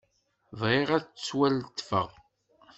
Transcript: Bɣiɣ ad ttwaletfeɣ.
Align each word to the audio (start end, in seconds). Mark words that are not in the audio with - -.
Bɣiɣ 0.59 0.89
ad 0.97 1.03
ttwaletfeɣ. 1.07 2.09